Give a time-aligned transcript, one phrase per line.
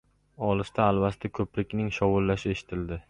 [0.45, 2.99] Olisda Alvasti ko‘prikning shovullashi eshitiladi.